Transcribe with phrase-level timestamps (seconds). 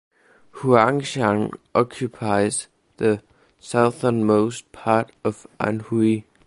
[0.55, 3.21] Huangshan occupies the
[3.59, 6.23] southernmost part of Anhui.